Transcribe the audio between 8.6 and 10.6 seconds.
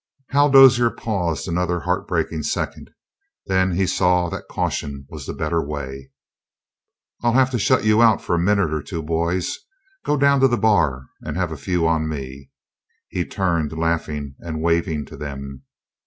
or two, boys. Go down to the